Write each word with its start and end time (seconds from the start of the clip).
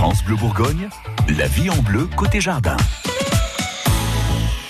France 0.00 0.24
Bleu 0.24 0.36
Bourgogne, 0.36 0.88
la 1.36 1.46
vie 1.46 1.68
en 1.68 1.76
bleu 1.82 2.08
côté 2.16 2.40
jardin. 2.40 2.78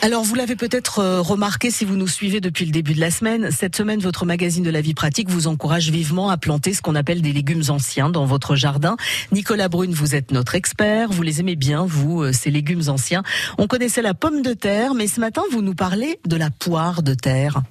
Alors, 0.03 0.25
vous 0.25 0.34
l'avez 0.34 0.56
peut-être 0.56 0.99
euh, 0.99 1.21
remarqué 1.21 1.71
si 1.71 1.85
vous 1.85 1.95
nous 1.95 2.08
suivez 2.08 2.40
depuis 2.40 2.64
le 2.64 2.72
début 2.72 2.95
de 2.95 3.01
la 3.01 3.12
semaine. 3.12 3.53
Cette 3.53 3.77
semaine, 3.77 4.01
votre 4.01 4.27
magazine 4.27 4.64
de 4.64 4.71
la 4.71 4.80
vie 4.80 4.93
pratique 4.93 5.30
vous 5.30 5.46
encourage 5.46 5.88
vivement 5.88 6.30
à 6.30 6.37
planter 6.37 6.74
ce 6.74 6.82
qu'on 6.82 6.96
appelle 6.96 7.22
des 7.22 7.32
légumes 7.32 7.62
anciens 7.69 8.11
dans 8.11 8.24
votre 8.24 8.56
jardin. 8.56 8.96
Nicolas 9.30 9.69
Brune, 9.69 9.93
vous 9.93 10.16
êtes 10.16 10.33
notre 10.33 10.56
expert. 10.56 11.12
Vous 11.12 11.22
les 11.22 11.38
aimez 11.38 11.54
bien, 11.54 11.87
vous, 11.87 12.22
euh, 12.22 12.33
ces 12.33 12.51
légumes 12.51 12.88
anciens. 12.88 13.22
On 13.56 13.69
connaissait 13.69 14.03
la 14.03 14.15
pomme 14.15 14.42
de 14.42 14.53
terre, 14.53 14.94
mais 14.94 15.06
ce 15.06 15.21
matin, 15.21 15.42
vous 15.53 15.62
nous 15.62 15.76
parlez 15.76 16.19
de 16.27 16.34
la 16.34 16.51
poire 16.51 17.05
de 17.05 17.15
terre. 17.15 17.62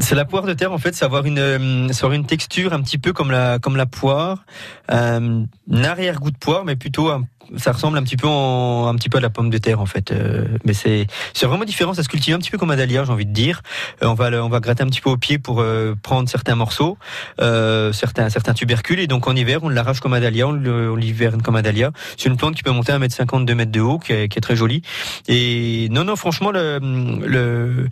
C'est 0.00 0.14
la 0.14 0.26
poire 0.26 0.44
de 0.44 0.52
terre 0.52 0.72
en 0.72 0.78
fait, 0.78 0.94
c'est 0.94 1.04
avoir 1.04 1.24
une, 1.24 1.38
euh, 1.38 2.10
une 2.12 2.26
texture 2.26 2.74
un 2.74 2.82
petit 2.82 2.98
peu 2.98 3.14
comme 3.14 3.30
la 3.30 3.58
comme 3.58 3.76
la 3.76 3.86
poire, 3.86 4.44
euh, 4.90 5.44
un 5.72 5.84
arrière-goût 5.84 6.30
de 6.30 6.36
poire, 6.36 6.66
mais 6.66 6.76
plutôt 6.76 7.10
ça 7.56 7.72
ressemble 7.72 7.96
un 7.96 8.02
petit 8.02 8.18
peu 8.18 8.28
un 8.28 8.94
petit 8.96 9.08
peu 9.08 9.16
à 9.16 9.22
la 9.22 9.30
pomme 9.30 9.48
de 9.48 9.56
terre 9.56 9.80
en 9.80 9.86
fait. 9.86 10.12
Euh, 10.12 10.44
mais 10.66 10.74
c'est 10.74 11.06
c'est 11.32 11.46
vraiment 11.46 11.64
différent, 11.64 11.94
ça 11.94 12.02
se 12.02 12.08
cultive 12.10 12.34
un 12.34 12.38
petit 12.38 12.50
peu 12.50 12.58
comme 12.58 12.70
un 12.70 12.76
dahlia, 12.76 13.04
j'ai 13.04 13.12
envie 13.12 13.24
de 13.24 13.32
dire. 13.32 13.62
on 14.02 14.12
va 14.12 14.30
on 14.44 14.50
va 14.50 14.60
gratter 14.60 14.82
un 14.82 14.88
petit 14.88 15.00
peu 15.00 15.08
au 15.08 15.16
pied 15.16 15.38
pour 15.38 15.64
prendre 16.02 16.28
certains 16.28 16.54
morceaux, 16.54 16.98
certains 17.38 18.28
certains 18.28 18.52
tubercules 18.52 19.00
et 19.00 19.06
donc 19.06 19.26
en 19.26 19.34
hiver 19.34 19.60
on 19.62 19.70
l'arrache 19.70 20.00
comme 20.00 20.12
un 20.12 20.20
dahlia, 20.20 20.48
on 20.48 20.96
l'hiverne 20.96 21.40
comme 21.40 21.56
un 21.56 21.62
dahlia. 21.62 21.92
C'est 22.18 22.28
une 22.28 22.36
plante 22.36 22.56
qui 22.56 22.62
peut 22.62 22.72
monter 22.72 22.92
à 22.92 22.98
1m50, 22.98 23.46
2 23.46 23.54
mètres 23.54 23.72
de 23.72 23.80
haut, 23.80 23.98
qui 23.98 24.12
est, 24.12 24.28
qui 24.28 24.36
est 24.36 24.42
très 24.42 24.56
jolie. 24.56 24.82
Et 25.28 25.88
non 25.90 26.04
non 26.04 26.16
franchement 26.16 26.50
le 26.50 26.78
le 27.24 27.88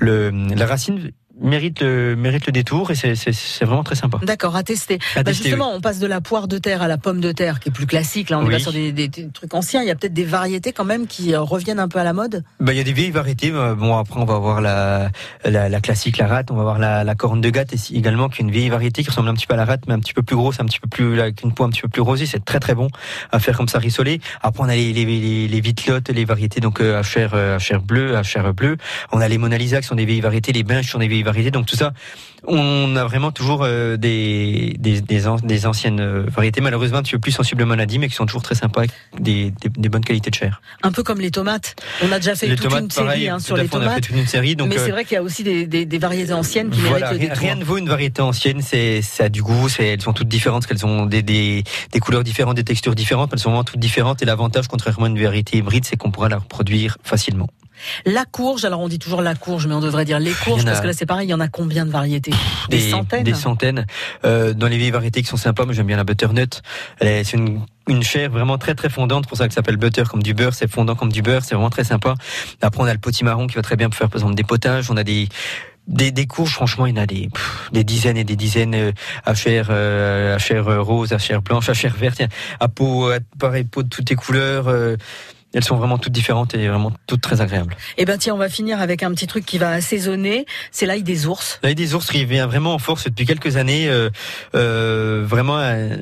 le, 0.00 0.30
la 0.54 0.66
racine 0.66 1.12
mérite 1.40 1.80
le, 1.80 2.16
mérite 2.16 2.46
le 2.46 2.52
détour 2.52 2.90
et 2.90 2.94
c'est 2.94 3.64
vraiment 3.64 3.84
très 3.84 3.94
sympa. 3.94 4.18
D'accord, 4.22 4.56
à 4.56 4.62
tester. 4.62 4.98
bah 5.14 5.32
justement, 5.32 5.72
on 5.74 5.80
passe 5.80 5.98
de 5.98 6.06
la 6.06 6.20
poire 6.20 6.48
de 6.48 6.58
terre 6.58 6.82
à 6.82 6.88
la 6.88 6.98
pomme 6.98 7.20
de 7.20 7.32
terre, 7.32 7.60
qui 7.60 7.68
est 7.68 7.72
plus 7.72 7.86
classique. 7.86 8.30
Là, 8.30 8.38
on 8.38 8.48
est 8.48 8.52
pas 8.52 8.58
sur 8.58 8.72
des, 8.72 8.92
des, 8.92 9.10
trucs 9.32 9.54
anciens. 9.54 9.82
Il 9.82 9.88
y 9.88 9.90
a 9.90 9.94
peut-être 9.94 10.14
des 10.14 10.24
variétés 10.24 10.72
quand 10.72 10.84
même 10.84 11.06
qui 11.06 11.34
euh, 11.34 11.40
reviennent 11.40 11.80
un 11.80 11.88
peu 11.88 11.98
à 11.98 12.04
la 12.04 12.12
mode. 12.12 12.44
Bah, 12.60 12.72
il 12.72 12.76
y 12.76 12.80
a 12.80 12.84
des 12.84 12.92
vieilles 12.92 13.10
variétés. 13.10 13.50
Bon, 13.50 13.96
après, 13.96 14.20
on 14.20 14.24
va 14.24 14.38
voir 14.38 14.60
la, 14.60 15.10
la, 15.44 15.68
la 15.68 15.80
classique, 15.80 16.18
la 16.18 16.26
rate. 16.26 16.50
On 16.50 16.56
va 16.56 16.62
voir 16.62 16.78
la, 16.78 17.04
la 17.04 17.14
corne 17.14 17.40
de 17.40 17.50
gâte 17.50 17.74
également, 17.92 18.28
qui 18.28 18.42
est 18.42 18.44
une 18.44 18.50
vieille 18.50 18.68
variété 18.68 19.02
qui 19.02 19.10
ressemble 19.10 19.28
un 19.28 19.34
petit 19.34 19.46
peu 19.46 19.54
à 19.54 19.56
la 19.56 19.64
rate, 19.64 19.82
mais 19.86 19.94
un 19.94 20.00
petit 20.00 20.14
peu 20.14 20.22
plus 20.22 20.36
grosse, 20.36 20.60
un 20.60 20.64
petit 20.64 20.80
peu 20.80 20.88
plus, 20.88 21.20
avec 21.20 21.42
une 21.42 21.52
peau 21.52 21.64
un 21.64 21.70
petit 21.70 21.82
peu 21.82 21.88
plus 21.88 22.02
rosée. 22.02 22.26
C'est 22.26 22.44
très 22.44 22.60
très 22.60 22.74
bon 22.74 22.88
à 23.32 23.38
faire 23.38 23.56
comme 23.56 23.68
ça 23.68 23.78
rissoler. 23.78 24.20
Après, 24.42 24.62
on 24.62 24.68
a 24.68 24.74
les, 24.74 24.92
les, 24.92 25.04
les, 25.04 25.48
les 25.48 25.60
vitlottes, 25.60 26.08
les 26.08 26.24
variétés 26.24 26.60
donc 26.60 26.80
euh, 26.80 26.98
à 26.98 27.02
chair, 27.02 27.32
euh, 27.34 27.56
à 27.56 27.58
chair 27.58 27.82
bleue, 27.82 28.16
à 28.16 28.22
chair 28.22 28.52
bleue. 28.54 28.76
On 29.12 29.20
a 29.20 29.28
les 29.28 29.38
Mona 29.38 29.58
Lisa 29.58 29.80
qui 29.80 29.86
sont 29.86 29.94
des 29.94 30.04
vieilles 30.04 30.20
variétés, 30.20 30.52
les 30.52 30.62
binges 30.62 30.90
sont 30.90 30.98
des 30.98 31.08
vieilles 31.08 31.22
variétés. 31.26 31.50
Donc 31.50 31.66
tout 31.66 31.76
ça, 31.76 31.92
on 32.46 32.96
a 32.96 33.04
vraiment 33.04 33.32
toujours 33.32 33.62
euh, 33.62 33.96
des, 33.96 34.76
des, 34.78 35.00
des, 35.00 35.66
anciennes 35.66 36.00
euh, 36.00 36.24
variétés, 36.28 36.60
malheureusement 36.60 37.02
plus 37.20 37.32
sensiblement 37.32 37.70
maladies, 37.70 37.98
mais 37.98 38.08
qui 38.08 38.14
sont 38.14 38.26
toujours 38.26 38.42
très 38.42 38.54
sympas, 38.54 38.84
des, 39.18 39.52
des, 39.60 39.88
bonnes 39.88 40.04
qualités 40.04 40.30
de 40.30 40.34
chair. 40.34 40.60
Un 40.82 40.92
peu 40.92 41.02
comme 41.02 41.20
les 41.20 41.30
tomates. 41.30 41.76
On 42.02 42.12
a 42.12 42.18
déjà 42.18 42.34
fait 42.34 42.54
toute 42.54 42.72
une 42.72 42.90
série 42.90 43.28
hein, 43.28 43.38
sur 43.38 43.56
les 43.56 43.68
tomates. 43.68 43.88
On 43.88 43.90
a 43.90 43.94
fait 43.96 44.00
toute 44.00 44.16
une 44.16 44.26
série, 44.26 44.56
donc, 44.56 44.68
mais 44.68 44.78
c'est 44.78 44.90
euh, 44.90 44.92
vrai 44.92 45.04
qu'il 45.04 45.14
y 45.14 45.18
a 45.18 45.22
aussi 45.22 45.42
des, 45.44 45.98
variétés 45.98 46.32
anciennes 46.32 46.70
qui 46.70 46.80
voilà, 46.80 47.12
méritent 47.12 47.32
rien, 47.32 47.34
rien 47.34 47.54
ne 47.56 47.64
vaut 47.64 47.78
une 47.78 47.88
variété 47.88 48.22
ancienne, 48.22 48.60
c'est 48.62 49.02
ça 49.02 49.24
a 49.24 49.28
du 49.28 49.42
goût, 49.42 49.68
elles 49.78 50.00
sont 50.00 50.12
toutes 50.12 50.28
différentes, 50.28 50.66
qu'elles 50.66 50.86
ont 50.86 51.06
des, 51.06 51.22
des, 51.22 51.64
des 51.92 52.00
couleurs 52.00 52.24
différentes, 52.24 52.56
des 52.56 52.64
textures 52.64 52.94
différentes, 52.94 53.30
elles 53.32 53.38
sont 53.38 53.50
vraiment 53.50 53.64
toutes 53.64 53.80
différentes. 53.80 54.22
Et 54.22 54.24
l'avantage, 54.24 54.68
contrairement 54.68 55.06
à 55.06 55.08
une 55.08 55.20
variété 55.20 55.58
hybride, 55.58 55.84
c'est 55.84 55.96
qu'on 55.96 56.10
pourra 56.10 56.28
la 56.28 56.38
reproduire 56.38 56.98
facilement. 57.02 57.48
La 58.04 58.24
courge, 58.24 58.64
alors 58.64 58.80
on 58.80 58.88
dit 58.88 58.98
toujours 58.98 59.22
la 59.22 59.34
courge, 59.34 59.66
mais 59.66 59.74
on 59.74 59.80
devrait 59.80 60.04
dire 60.04 60.18
les 60.18 60.32
courges, 60.32 60.64
parce 60.64 60.80
que 60.80 60.86
là 60.86 60.92
c'est 60.92 61.06
pareil, 61.06 61.28
il 61.28 61.30
y 61.30 61.34
en 61.34 61.40
a 61.40 61.48
combien 61.48 61.86
de 61.86 61.90
variétés? 61.90 62.32
Des, 62.68 62.80
centaines? 62.80 63.24
Des 63.24 63.34
centaines. 63.34 63.86
Euh, 64.24 64.52
dans 64.52 64.66
les 64.66 64.76
vieilles 64.76 64.90
variétés 64.90 65.22
qui 65.22 65.28
sont 65.28 65.36
sympas, 65.36 65.64
moi 65.64 65.74
j'aime 65.74 65.86
bien 65.86 65.96
la 65.96 66.04
butternut. 66.04 66.62
C'est 67.00 67.32
une 67.32 67.60
une 67.88 68.02
chair 68.02 68.30
vraiment 68.30 68.58
très 68.58 68.74
très 68.74 68.88
fondante, 68.88 69.28
pour 69.28 69.38
ça 69.38 69.46
que 69.46 69.54
ça 69.54 69.60
s'appelle 69.60 69.76
butter 69.76 70.02
comme 70.10 70.22
du 70.22 70.34
beurre, 70.34 70.54
c'est 70.54 70.68
fondant 70.68 70.96
comme 70.96 71.12
du 71.12 71.22
beurre, 71.22 71.44
c'est 71.44 71.54
vraiment 71.54 71.70
très 71.70 71.84
sympa. 71.84 72.14
Après 72.60 72.82
on 72.82 72.86
a 72.86 72.92
le 72.92 72.98
potimarron 72.98 73.46
qui 73.46 73.54
va 73.54 73.62
très 73.62 73.76
bien 73.76 73.88
pour 73.88 73.96
faire 73.96 74.08
par 74.08 74.16
exemple 74.20 74.34
des 74.34 74.42
potages, 74.42 74.90
on 74.90 74.96
a 74.96 75.04
des 75.04 75.28
des, 75.86 76.10
des 76.10 76.26
courges, 76.26 76.52
franchement, 76.52 76.86
il 76.86 76.96
y 76.96 76.98
en 76.98 77.02
a 77.02 77.06
des, 77.06 77.28
des 77.72 77.84
dizaines 77.84 78.16
et 78.16 78.24
des 78.24 78.36
dizaines 78.36 78.74
euh, 78.74 78.92
à 79.24 79.34
chair, 79.34 79.68
euh, 79.70 80.34
à 80.34 80.38
chair 80.38 80.64
rose, 80.84 81.12
à 81.12 81.18
chair 81.18 81.42
blanche, 81.42 81.68
à 81.68 81.74
chair 81.74 81.94
verte, 81.94 82.22
à 82.58 82.68
peau, 82.68 83.08
à, 83.08 83.18
pareil, 83.38 83.64
peau 83.64 83.84
de 83.84 83.88
toutes 83.88 84.10
les 84.10 84.16
couleurs. 84.16 84.66
Euh, 84.66 84.96
elles 85.56 85.64
sont 85.64 85.76
vraiment 85.76 85.96
toutes 85.96 86.12
différentes 86.12 86.54
et 86.54 86.68
vraiment 86.68 86.92
toutes 87.06 87.22
très 87.22 87.40
agréables. 87.40 87.72
Et 87.96 88.02
eh 88.02 88.04
ben 88.04 88.18
tiens, 88.18 88.34
on 88.34 88.38
va 88.38 88.50
finir 88.50 88.78
avec 88.78 89.02
un 89.02 89.10
petit 89.12 89.26
truc 89.26 89.46
qui 89.46 89.56
va 89.56 89.70
assaisonner, 89.70 90.44
c'est 90.70 90.84
l'ail 90.84 91.02
des 91.02 91.26
ours. 91.26 91.58
L'ail 91.62 91.74
des 91.74 91.94
ours 91.94 92.10
qui 92.10 92.26
vient 92.26 92.46
vraiment 92.46 92.74
en 92.74 92.78
force 92.78 93.04
depuis 93.04 93.24
quelques 93.24 93.56
années, 93.56 93.88
euh, 93.88 94.10
euh, 94.54 95.24
vraiment 95.26 95.58
euh, 95.58 95.96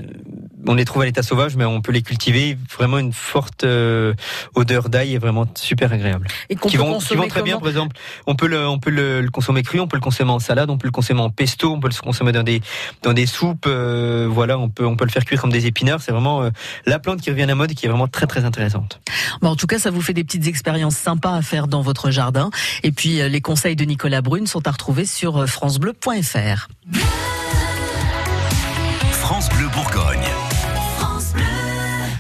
on 0.66 0.74
les 0.74 0.84
trouve 0.84 1.02
à 1.02 1.04
l'état 1.04 1.22
sauvage, 1.22 1.56
mais 1.56 1.64
on 1.64 1.80
peut 1.80 1.92
les 1.92 2.02
cultiver. 2.02 2.56
Vraiment 2.76 2.98
une 2.98 3.12
forte 3.12 3.64
euh, 3.64 4.14
odeur 4.54 4.88
d'ail 4.88 5.14
est 5.14 5.18
vraiment 5.18 5.46
super 5.54 5.92
agréable. 5.92 6.28
Et 6.48 6.56
qui 6.56 6.76
vont, 6.76 6.98
qui 6.98 7.14
vont 7.14 7.28
très 7.28 7.42
bien, 7.42 7.58
par 7.58 7.68
exemple. 7.68 7.96
On 8.26 8.34
peut 8.34 8.46
le, 8.46 8.66
on 8.66 8.78
peut 8.78 8.90
le, 8.90 9.28
consommer 9.32 9.62
cru, 9.62 9.80
on 9.80 9.86
peut 9.86 9.96
le 9.96 10.02
consommer 10.02 10.30
en 10.30 10.38
salade, 10.38 10.70
on 10.70 10.78
peut 10.78 10.88
le 10.88 10.92
consommer 10.92 11.20
en 11.20 11.30
pesto, 11.30 11.72
on 11.72 11.80
peut 11.80 11.88
le 11.88 12.00
consommer 12.00 12.32
dans 12.32 12.42
des, 12.42 12.62
dans 13.02 13.12
des 13.12 13.26
soupes. 13.26 13.66
Euh, 13.66 14.28
voilà, 14.30 14.58
on 14.58 14.68
peut, 14.68 14.86
on 14.86 14.96
peut 14.96 15.04
le 15.04 15.10
faire 15.10 15.24
cuire 15.24 15.40
comme 15.40 15.52
des 15.52 15.66
épinards. 15.66 16.00
C'est 16.00 16.12
vraiment 16.12 16.42
euh, 16.42 16.50
la 16.86 16.98
plante 16.98 17.20
qui 17.20 17.30
revient 17.30 17.42
à 17.42 17.46
la 17.46 17.54
mode 17.54 17.70
et 17.70 17.74
qui 17.74 17.86
est 17.86 17.88
vraiment 17.88 18.08
très 18.08 18.26
très 18.26 18.44
intéressante. 18.44 19.00
Bon, 19.40 19.50
en 19.50 19.56
tout 19.56 19.66
cas, 19.66 19.78
ça 19.78 19.90
vous 19.90 20.00
fait 20.00 20.14
des 20.14 20.24
petites 20.24 20.46
expériences 20.46 20.96
sympas 20.96 21.34
à 21.34 21.42
faire 21.42 21.68
dans 21.68 21.82
votre 21.82 22.10
jardin. 22.10 22.50
Et 22.82 22.92
puis, 22.92 23.28
les 23.28 23.40
conseils 23.40 23.76
de 23.76 23.84
Nicolas 23.84 24.22
Brune 24.22 24.46
sont 24.46 24.66
à 24.66 24.70
retrouver 24.70 25.04
sur 25.04 25.48
francebleu.fr. 25.48 26.68
France 29.10 29.48
Bleu 29.48 29.68
Bourgogne. 29.68 30.43